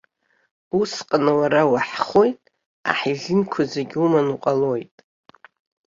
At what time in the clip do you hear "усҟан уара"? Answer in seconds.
0.79-1.61